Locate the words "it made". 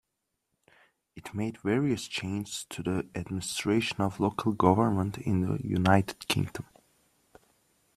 1.15-1.59